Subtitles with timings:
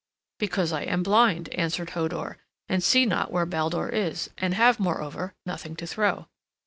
[0.39, 5.35] "Because I am blind," answered Hodur, "and see not where Baldur is, and have, moreover,
[5.45, 6.25] nothing to throw."